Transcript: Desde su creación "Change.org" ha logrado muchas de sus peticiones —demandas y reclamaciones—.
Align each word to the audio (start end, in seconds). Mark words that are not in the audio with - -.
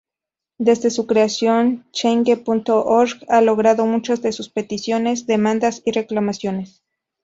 Desde 0.57 0.89
su 0.89 1.05
creación 1.05 1.85
"Change.org" 1.91 3.09
ha 3.29 3.41
logrado 3.41 3.85
muchas 3.85 4.23
de 4.23 4.31
sus 4.31 4.49
peticiones 4.49 5.27
—demandas 5.27 5.83
y 5.85 5.91
reclamaciones—. 5.91 6.81